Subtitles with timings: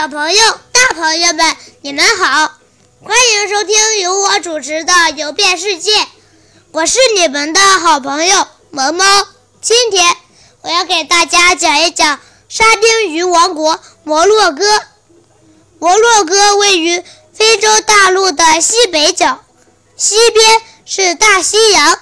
[0.00, 0.40] 小朋友、
[0.72, 2.52] 大朋友们，你们好，
[3.02, 5.92] 欢迎收听由我主持的《游遍世界》，
[6.72, 9.26] 我是你们的好朋友萌萌。
[9.60, 10.16] 今天
[10.62, 12.18] 我要给大家讲一讲
[12.48, 14.64] 沙丁鱼王国摩洛哥。
[15.78, 19.44] 摩洛哥位于非洲大陆的西北角，
[19.98, 21.98] 西边是大西洋，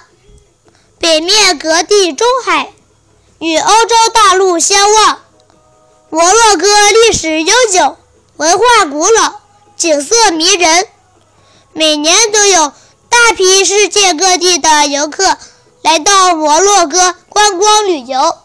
[0.99, 2.71] 北面隔地中海，
[3.39, 5.21] 与欧洲大陆相望。
[6.11, 7.95] 摩洛哥历史悠久，
[8.37, 9.41] 文化古老，
[9.77, 10.87] 景色迷人，
[11.71, 12.73] 每年都有
[13.09, 15.37] 大批世界各地的游客
[15.83, 18.37] 来到摩洛哥观光旅游。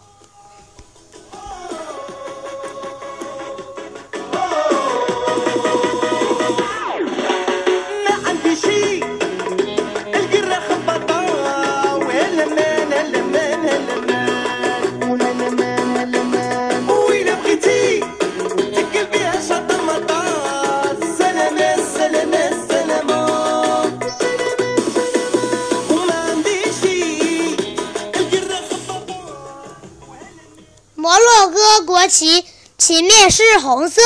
[32.07, 32.45] 旗
[32.79, 34.01] 旗面是红色，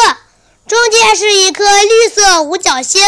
[0.66, 3.02] 中间是一颗绿色五角星。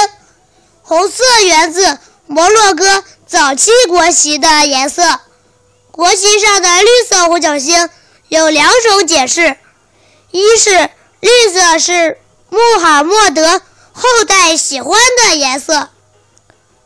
[0.83, 5.21] 红色源自摩洛哥早期国旗的颜色。
[5.93, 7.89] 国旗上的绿色五角星
[8.29, 9.57] 有两种解释：
[10.31, 12.19] 一是绿色是
[12.49, 15.91] 穆罕默德后代喜欢的颜色，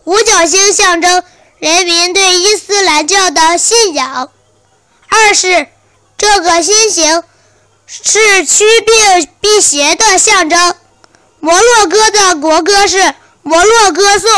[0.05, 1.23] 五角星象征
[1.59, 4.29] 人民对伊斯兰教的信仰；
[5.09, 5.69] 二是。
[6.17, 7.25] 这个心形
[7.87, 10.75] 是驱病辟邪的象征。
[11.41, 12.99] 摩洛哥的国歌是
[13.43, 14.31] 《摩洛哥颂》。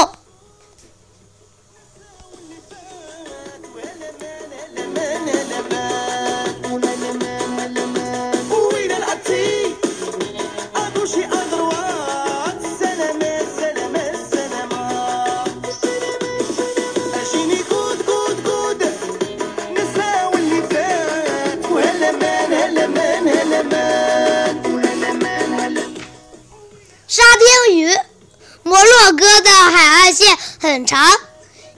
[30.87, 31.11] 长，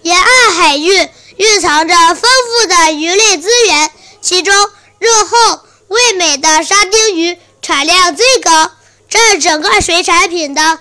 [0.03, 4.55] 沿岸海域蕴藏着丰富的鱼类资源，其中
[4.99, 8.71] 肉厚味美的沙丁鱼产量最高，
[9.09, 10.79] 占整个水产品的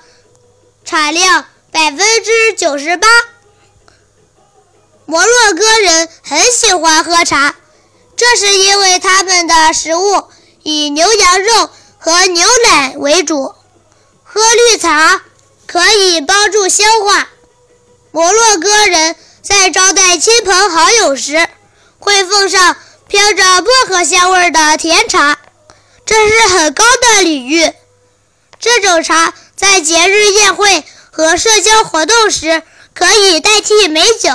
[0.83, 3.07] 产量百分之九十八。
[5.05, 7.55] 摩洛哥人很喜欢喝茶，
[8.17, 10.25] 这是因为他们的食物
[10.63, 13.53] 以牛羊肉和牛奶为主。
[14.23, 15.21] 喝绿茶
[15.65, 17.29] 可以帮助消化。
[18.17, 21.47] 摩洛哥人在招待亲朋好友时，
[21.99, 22.75] 会奉上
[23.07, 25.37] 飘着薄荷香味的甜茶，
[26.03, 27.71] 这是很高的礼遇。
[28.59, 32.63] 这种茶在节日宴会和社交活动时
[32.95, 34.31] 可以代替美酒。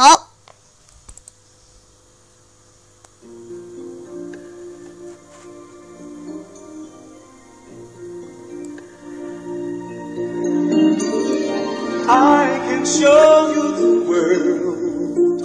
[12.08, 12.41] I
[12.84, 15.40] show you the world,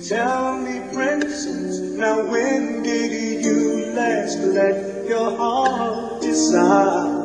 [0.08, 7.20] Tell me, princess, now when did you last let your heart decide?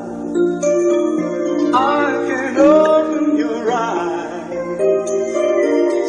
[1.73, 4.49] I can open your eyes,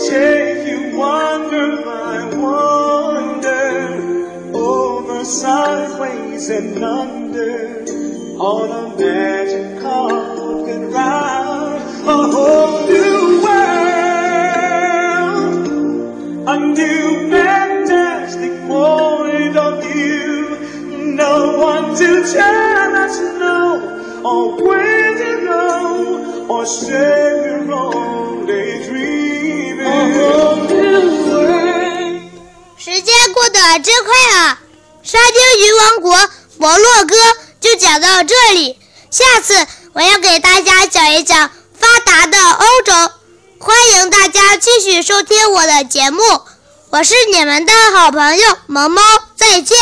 [0.09, 3.77] take you wonder by wonder,
[4.53, 7.68] over sideways and under
[8.41, 14.69] on a magic carpet ride, a whole new world,
[16.47, 20.57] a new fantastic point of view.
[21.17, 23.61] No one to tell us no,
[24.25, 27.33] or where to go, or say
[27.67, 29.81] we're only dreaming.
[29.81, 32.31] A whole new world.
[32.77, 34.61] 时间过得真快啊！
[35.03, 36.13] 沙丁鱼王国
[36.59, 37.17] 摩洛哥
[37.61, 38.79] 就讲到这里，
[39.11, 42.93] 下次我要给大家讲一讲发达的欧洲。
[43.59, 46.23] 欢迎大家继续收听我的节目，
[46.91, 49.03] 我是你们的好朋友萌猫，
[49.37, 49.77] 再见。